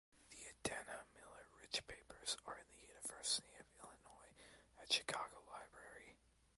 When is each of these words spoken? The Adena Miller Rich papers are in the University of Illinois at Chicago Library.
The 0.31 0.37
Adena 0.37 1.05
Miller 1.13 1.45
Rich 1.61 1.85
papers 1.85 2.35
are 2.47 2.55
in 2.57 2.65
the 2.73 2.87
University 2.87 3.53
of 3.59 3.67
Illinois 3.83 4.33
at 4.81 4.91
Chicago 4.91 5.43
Library. 5.47 6.15